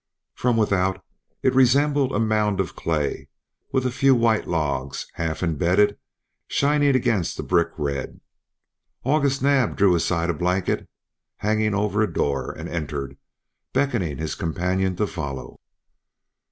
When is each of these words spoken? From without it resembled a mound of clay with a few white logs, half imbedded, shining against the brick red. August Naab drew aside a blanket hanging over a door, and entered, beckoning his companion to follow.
From 0.33 0.57
without 0.57 1.05
it 1.43 1.53
resembled 1.53 2.11
a 2.11 2.17
mound 2.19 2.59
of 2.59 2.75
clay 2.75 3.27
with 3.71 3.85
a 3.85 3.91
few 3.91 4.15
white 4.15 4.47
logs, 4.47 5.05
half 5.13 5.43
imbedded, 5.43 5.95
shining 6.47 6.95
against 6.95 7.37
the 7.37 7.43
brick 7.43 7.67
red. 7.77 8.19
August 9.03 9.43
Naab 9.43 9.75
drew 9.77 9.93
aside 9.93 10.31
a 10.31 10.33
blanket 10.33 10.89
hanging 11.37 11.75
over 11.75 12.01
a 12.01 12.11
door, 12.11 12.51
and 12.51 12.67
entered, 12.67 13.15
beckoning 13.73 14.17
his 14.17 14.33
companion 14.33 14.95
to 14.95 15.05
follow. 15.05 15.59